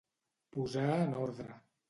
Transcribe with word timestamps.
Posar 0.55 0.87
en 1.03 1.15
ordre. 1.27 1.61